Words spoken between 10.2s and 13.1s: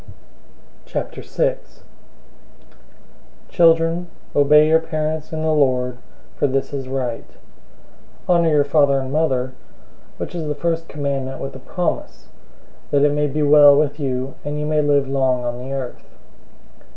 is the first commandment with a promise: 006:003 "that